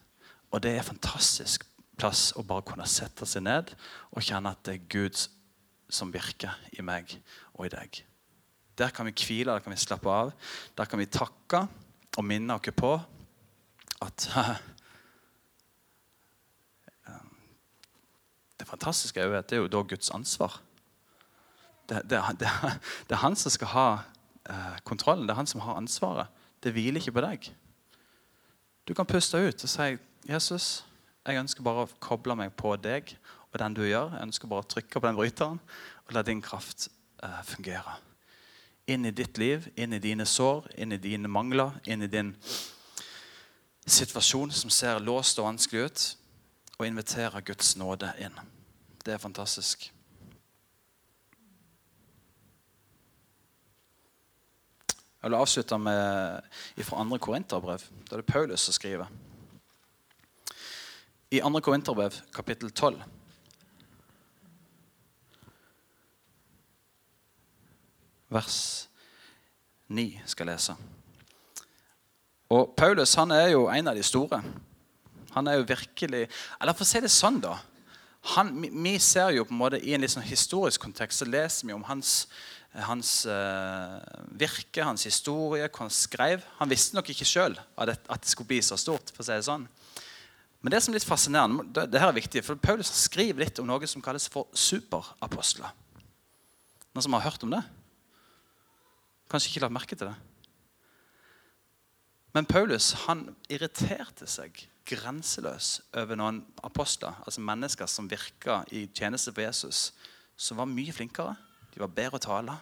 [0.51, 1.67] Og det er en fantastisk
[1.99, 3.71] plass å bare kunne sette seg ned
[4.11, 5.19] og kjenne at det er Gud
[5.89, 7.15] som virker i meg
[7.55, 8.03] og i deg.
[8.79, 10.33] Der kan vi hvile, der kan vi slappe av.
[10.79, 11.65] Der kan vi takke
[12.19, 12.93] og minne oss på
[14.03, 14.29] at
[18.69, 20.61] fantastiske er at det er jo da Guds ansvar.
[21.89, 22.51] Det, det, det,
[23.09, 23.89] det er han som skal ha
[24.49, 25.27] eh, kontrollen.
[25.29, 26.27] Det er han som har ansvaret.
[26.63, 27.49] Det hviler ikke på deg.
[28.89, 29.97] Du kan puste ut og si,
[30.29, 30.85] 'Jesus,
[31.27, 33.17] jeg ønsker bare å koble meg på deg
[33.53, 35.61] og den du gjør.' 'Jeg ønsker bare å trykke på den bryteren
[36.07, 36.89] og la din kraft
[37.23, 37.99] eh, fungere.'
[38.89, 42.35] Inn i ditt liv, inn i dine sår, inn i dine mangler, inn i din
[43.87, 46.17] situasjon som ser låst og vanskelig ut
[46.79, 48.37] og invitere Guds nåde inn.
[49.09, 49.93] Det er fantastisk.
[55.23, 56.43] Jeg vil avslutte med
[56.85, 57.17] fra 2.
[57.17, 57.87] Korinterbrev.
[58.11, 59.07] Da er det Paulus som skriver.
[61.31, 61.61] I 2.
[61.61, 63.03] Korinterbrev, kapittel 12
[68.29, 68.89] Vers
[69.89, 70.77] 9 skal jeg lese.
[72.51, 74.43] Og Paulus han er jo en av de store.
[75.33, 76.29] Han er jo virkelig
[76.61, 77.57] Eller for å si det sånn, da.
[78.21, 81.69] Han, vi ser jo på en måte I en litt sånn historisk kontekst så leser
[81.69, 82.27] vi om hans,
[82.89, 84.03] hans uh,
[84.39, 86.45] virke, hans historie, hva han skrev.
[86.59, 89.15] Han visste nok ikke sjøl at, at, det skulle bli så stort.
[89.15, 89.69] for å si det sånn.
[90.61, 93.61] Men det som er litt fascinerende, det, det her er viktig, for Paulus skriver litt
[93.63, 95.71] om noe som kalles for superapostler.
[96.93, 97.63] Noen som har hørt om det?
[99.31, 100.17] Kanskje ikke lagt merke til det?
[102.35, 109.35] Men Paulus han irriterte seg grenseløs over noen apostler, altså mennesker som virka i tjeneste
[109.35, 109.91] på Jesus,
[110.39, 111.35] som var mye flinkere.
[111.75, 112.55] De var bedre å tale.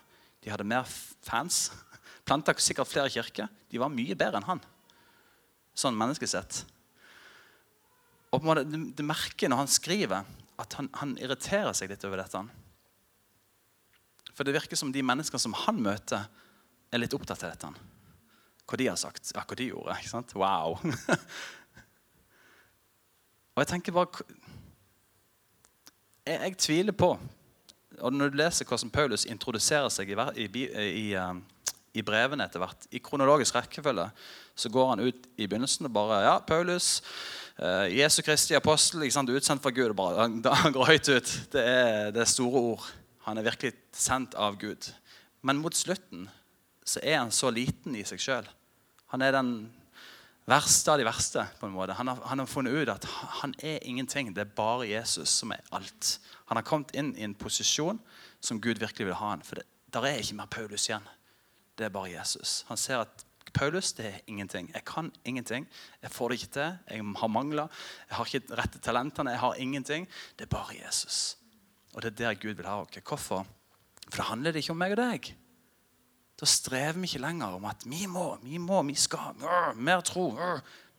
[0.43, 0.87] De hadde mer
[1.25, 1.69] fans.
[2.27, 3.51] Planta sikkert flere kirker.
[3.71, 4.62] De var mye bedre enn han.
[5.77, 6.65] Sånn menneskesett.
[8.33, 8.65] Og på en måte,
[8.97, 12.41] Du merker når han skriver, at han, han irriterer seg litt over dette.
[14.37, 16.27] For det virker som de menneskene som han møter,
[16.93, 17.71] er litt opptatt av dette.
[18.67, 19.97] Hva de har sagt, ja, hva de gjorde.
[20.01, 20.35] ikke sant?
[20.39, 20.81] Wow.
[23.57, 24.25] Og jeg tenker bare
[26.27, 27.14] jeg, jeg, tviler på
[27.97, 31.38] og Når du leser hvordan Paulus introduserer seg i, i, i, um,
[31.97, 34.05] i brevene etter hvert, i kronologisk rekkefølge,
[34.53, 37.01] så går han ut i begynnelsen og bare Ja, Paulus,
[37.57, 39.95] eh, Jesu Kristi apostel, ikke sant, utsendt fra Gud.
[39.97, 41.33] Bare, han, han går høyt ut.
[41.55, 42.85] Det er, det er store ord.
[43.25, 44.90] Han er virkelig sendt av Gud.
[45.40, 46.29] Men mot slutten
[46.85, 48.53] så er han så liten i seg sjøl.
[49.14, 49.55] Han er den
[50.46, 51.46] verste av de verste.
[51.61, 51.92] på en måte.
[51.92, 53.04] Han har, han har, funnet ut at
[53.42, 54.32] han er ingenting.
[54.35, 56.18] Det er bare Jesus som er alt.
[56.46, 58.00] Han har kommet inn i en posisjon
[58.40, 59.42] som Gud virkelig vil ha han.
[59.42, 61.06] For det, der er ikke mer Paulus igjen.
[61.76, 62.64] Det er bare Jesus.
[62.68, 63.24] Han ser at
[63.56, 64.70] Paulus det er ingenting.
[64.74, 65.66] Jeg kan ingenting.
[66.02, 66.78] Jeg får det ikke til.
[66.90, 67.68] Jeg har mangler.
[68.09, 69.30] Jeg har ikke rette talentene.
[69.30, 70.09] Jeg har ingenting.
[70.38, 71.38] Det er bare Jesus.
[71.94, 73.02] Og det er der Gud vil ha oss.
[73.02, 73.46] Hvorfor?
[74.11, 75.32] For det handler ikke om meg og deg.
[76.37, 79.38] Da strever vi ikke lenger om at vi må, vi må, vi skal.
[79.77, 80.29] Mer tro.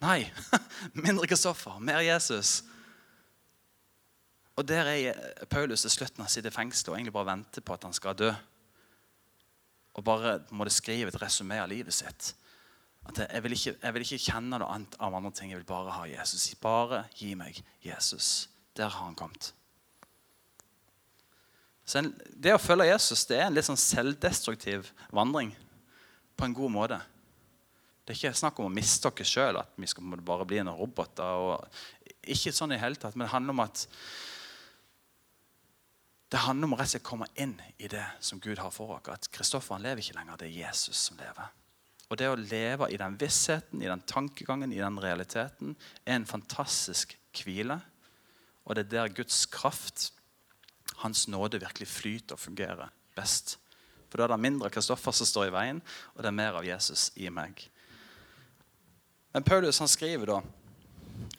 [0.02, 0.24] Nei.
[1.06, 1.78] Mindre Kristoffer.
[1.80, 2.64] Mer Jesus.
[4.58, 7.86] Og Der er Paulus til slutten av sitt fengsel og egentlig bare venter på at
[7.86, 8.32] han skal dø.
[9.98, 12.34] Og bare må det skrive et resumé av livet sitt.
[13.08, 15.52] At jeg vil, ikke, jeg vil ikke kjenne noe annet av andre ting.
[15.54, 16.50] Jeg vil bare ha Jesus.
[16.62, 18.50] Bare gi meg Jesus.
[18.78, 19.54] Der har han kommet.
[21.88, 22.04] Så
[22.36, 25.54] Det å følge Jesus det er en litt sånn selvdestruktiv vandring
[26.38, 26.98] på en god måte.
[28.04, 30.78] Det er ikke snakk om å miste oss sjøl, at vi skal bare bli noen
[30.78, 31.24] roboter.
[31.24, 33.86] Og ikke sånn i hele tatt, men det handler om at
[36.28, 38.98] det handler om å rett og slett komme inn i det som Gud har for
[38.98, 39.08] oss.
[39.14, 41.54] At Kristoffer lever ikke lenger, det er Jesus som lever.
[42.08, 46.28] Og det å leve i den vissheten, i den tankegangen, i den realiteten, er en
[46.28, 47.80] fantastisk hvile.
[48.68, 50.12] Og det er der Guds kraft
[50.96, 53.58] hans nåde virkelig flyter og fungerer best.
[54.08, 55.82] For da er det mindre Kristoffer som står i veien,
[56.16, 57.60] og det er mer av Jesus i meg.
[59.36, 60.42] Men Paulus han skriver da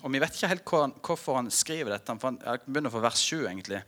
[0.02, 0.70] Og vi vet ikke helt
[1.02, 2.14] hvorfor han skriver dette.
[2.20, 3.46] For jeg begynner for vers 7.
[3.46, 3.80] egentlig.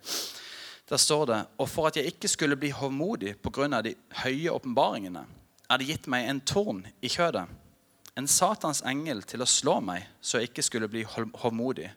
[0.89, 3.81] Der står det Og for at jeg ikke skulle bli hovmodig pga.
[3.81, 5.25] de høye åpenbaringene,
[5.69, 7.47] er det gitt meg en torn i kjødet,
[8.17, 11.91] en Satans engel til å slå meg, så jeg ikke skulle bli hovmodig.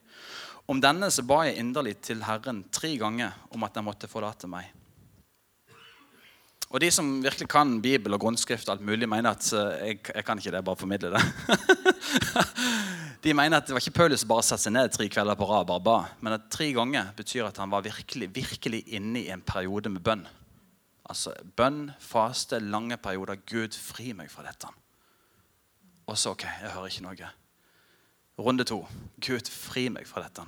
[0.66, 4.48] Om denne så ba jeg inderlig til Herren tre ganger om at han måtte forlate
[4.48, 4.70] meg.
[6.74, 9.98] Og De som virkelig kan Bibel og grunnskrift, og alt mulig, mener at eh, jeg,
[10.08, 11.22] jeg kan ikke det, bare formidle det.
[13.24, 15.46] De mener at det var ikke Paulus som bare satte seg ned tre kvelder på
[15.48, 19.30] rad bare ba, men at tre ganger betyr at han var virkelig, virkelig inne i
[19.32, 20.26] en periode med bønn.
[21.08, 23.40] Altså bønn, faste, lange perioder.
[23.48, 24.68] Gud, fri meg fra dette.
[26.08, 27.30] Og så OK, jeg hører ikke noe.
[28.38, 28.80] Runde to.
[29.22, 30.44] Gud, fri meg fra dette.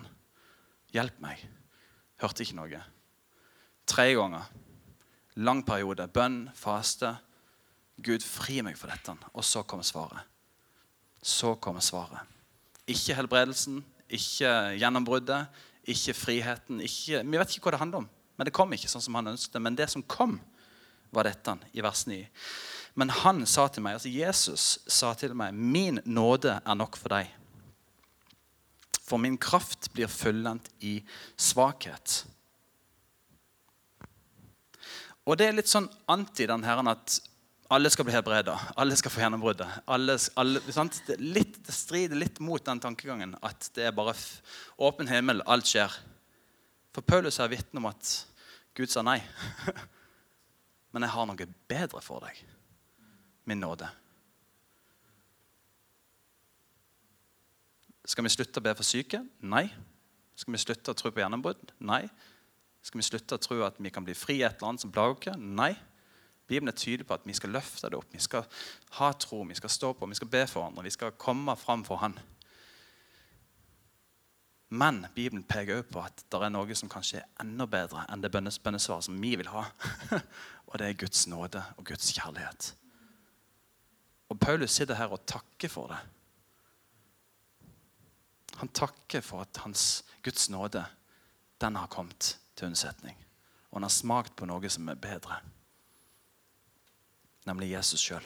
[0.95, 1.43] Hjelp meg.
[2.23, 2.81] Hørte ikke noe.
[3.87, 4.49] Tre ganger.
[5.39, 6.09] Lang periode.
[6.11, 7.13] Bønn, faste.
[8.03, 9.15] Gud, fri meg fra dette.
[9.35, 10.27] Og så kommer svaret.
[11.23, 12.27] Så kommer svaret.
[12.87, 15.49] Ikke helbredelsen, ikke gjennombruddet,
[15.91, 16.83] ikke friheten.
[16.83, 18.11] Ikke, vi vet ikke hva det handler om.
[18.37, 19.63] Men det kom ikke sånn som han ønsket.
[19.63, 20.39] Men det som kom,
[21.15, 22.19] var dette i vers 9.
[22.99, 27.09] Men han sa til meg, altså Jesus sa til meg, 'Min nåde er nok for
[27.09, 27.46] deg.'
[29.07, 30.99] For min kraft blir fullendt i
[31.37, 32.25] svakhet.
[35.27, 37.21] Og det er litt sånn anti den herren at
[37.69, 38.55] alle skal bli helbreda.
[38.79, 39.81] Alle skal få gjennombruddet.
[39.91, 44.15] Alle, alle, det, litt, det, strider litt mot den tankegangen at det er bare
[44.79, 45.95] åpen himmel, alt skjer.
[46.95, 48.13] For Paulus er vitne om at
[48.77, 49.19] Gud sa nei.
[50.95, 52.39] Men jeg har noe bedre for deg.
[53.51, 53.91] Min nåde.
[58.07, 59.21] Skal vi slutte å be for syke?
[59.43, 59.67] Nei.
[60.39, 61.73] Skal vi slutte å tro på gjennombrudd?
[61.83, 62.05] Nei.
[62.87, 65.33] Skal vi slutte å tro at vi kan bli fri et eller annet som plager
[65.33, 65.43] oss?
[65.43, 65.73] Nei.
[66.47, 68.07] Bibelen er tydelig på at vi skal løfte det opp.
[68.13, 68.47] Vi skal
[69.01, 70.87] ha tro, vi skal stå på, vi skal be for hverandre.
[70.87, 72.15] Vi skal komme fram for Han.
[74.69, 78.23] Men Bibelen peker også på at det er noe som kanskje er enda bedre enn
[78.23, 79.65] det bønnesvaret som vi vil ha.
[80.69, 82.73] og det er Guds nåde og Guds kjærlighet.
[84.31, 86.01] Og Paulus sitter her og takker for det.
[88.61, 90.85] Han takker for at hans Guds nåde
[91.63, 93.17] den har kommet til unnsetning.
[93.71, 95.41] Og han har smakt på noe som er bedre
[97.47, 98.25] nemlig Jesus sjøl.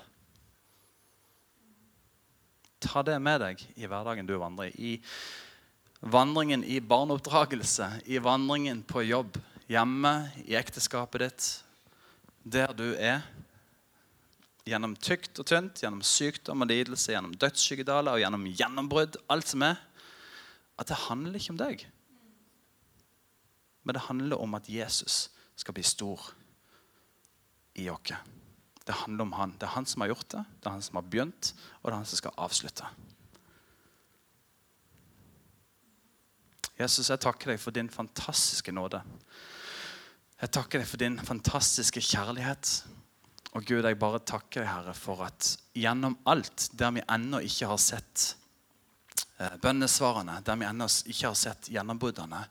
[2.81, 4.97] Ta det med deg i hverdagen du vandrer i.
[4.97, 9.37] I vandringen i barneoppdragelse, i vandringen på jobb,
[9.69, 10.14] hjemme,
[10.49, 11.51] i ekteskapet ditt,
[12.40, 13.21] der du er.
[14.64, 19.21] Gjennom tykt og tynt, gjennom sykdom og lidelse, gjennom dødsskyggedaler og gjennom gjennombrudd.
[19.33, 19.77] Alt som er.
[20.81, 21.85] At det handler ikke om deg.
[23.85, 26.31] Men det handler om at Jesus skal bli stor
[27.77, 28.14] i oss.
[28.87, 29.53] Det handler om han.
[29.61, 31.93] Det er han som har gjort det, det er han som har begynt, og det
[31.93, 32.88] er han som skal avslutte.
[36.81, 39.03] Jesus, jeg takker deg for din fantastiske nåde.
[40.40, 42.73] Jeg takker deg for din fantastiske kjærlighet.
[43.53, 47.69] Og Gud, jeg bare takker deg, Herre, for at gjennom alt der vi ennå ikke
[47.69, 48.31] har sett
[49.62, 52.44] bønnesvarene, der vi ennå ikke har sett gjennombruddene,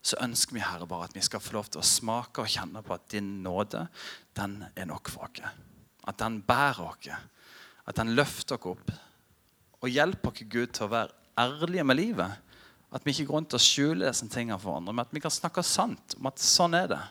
[0.00, 2.80] så ønsker vi Herre, bare at vi skal få lov til å smake og kjenne
[2.84, 3.84] på at din nåde
[4.36, 5.42] den er nok for oss.
[6.08, 7.10] At den bærer oss.
[7.84, 8.92] At den løfter oss opp.
[9.80, 12.38] Og hjelper oss, Gud, til å være ærlige med livet.
[12.90, 15.32] At vi ikke går rundt og skjuler disse tingene for andre, men at vi kan
[15.32, 17.02] snakke sant om at sånn er det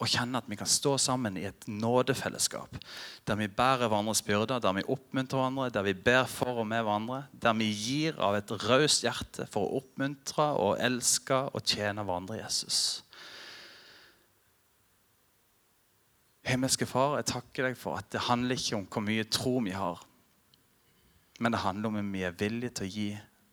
[0.00, 2.78] og kjenne at vi kan stå sammen i et nådefellesskap.
[3.28, 6.86] Der vi bærer hverandres byrder, der vi oppmuntrer hverandre, der vi ber for og med
[6.86, 7.26] hverandre.
[7.36, 12.40] Der vi gir av et raust hjerte for å oppmuntre og elske og tjene hverandre
[12.40, 13.02] Jesus.
[16.48, 19.76] Himmelske Far, jeg takker deg for at det handler ikke om hvor mye tro vi
[19.76, 20.00] har,
[21.40, 23.06] men det handler om om vi er villige til å gi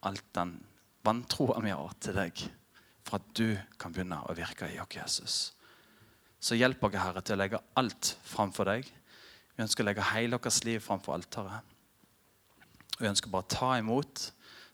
[0.07, 0.55] alt den
[1.03, 2.47] vantroa vi har, til deg,
[3.03, 5.37] for at du kan begynne å virke i oss, Jesus.
[6.39, 8.87] Så hjelp oss, Herre, til å legge alt framfor deg.
[9.55, 11.73] Vi ønsker å legge hele vårt liv framfor alteret.
[12.97, 14.27] Og vi ønsker bare å ta imot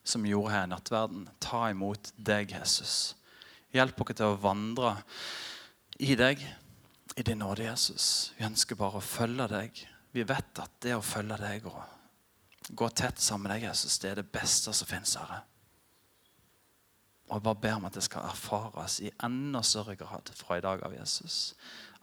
[0.04, 1.28] som vi gjorde her i nattverden.
[1.44, 3.16] Ta imot deg, Jesus.
[3.74, 4.98] Hjelp oss til å vandre
[6.04, 6.44] i deg,
[7.16, 8.34] i din nåde, Jesus.
[8.38, 9.84] Vi ønsker bare å følge deg.
[10.14, 11.80] Vi vet at det å følge deg og
[12.70, 15.42] gå tett sammen med deg, Jesus, det er det beste som finnes, Herre.
[17.34, 20.62] Og jeg bare ber om at det skal erfares i enda større grad fra i
[20.62, 21.56] dag av Jesus.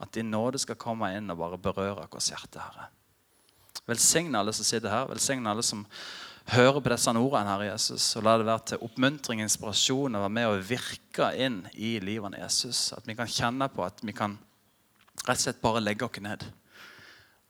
[0.02, 2.88] At din nåde skal komme inn og bare berøre vårt hjerte, Herre.
[3.86, 5.06] Velsigne alle som sitter her.
[5.06, 5.84] Velsigne alle som
[6.50, 8.08] hører på disse ordene, Herre Jesus.
[8.18, 12.40] Og la det være til oppmuntring, inspirasjon og være med og virke inn i livene
[12.42, 12.88] Jesus.
[12.96, 14.34] At vi kan kjenne på at vi kan
[15.28, 16.48] rett og slett bare legge oss ned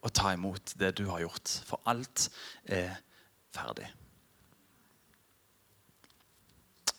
[0.04, 1.56] og ta imot det du har gjort.
[1.64, 2.28] For alt
[2.68, 3.00] er
[3.56, 3.88] ferdig.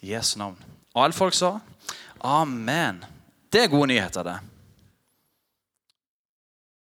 [0.02, 0.58] Jesu navn.
[0.93, 1.60] Og alle folk sa
[2.22, 3.04] amen.
[3.54, 4.38] Det er gode nyheter, det.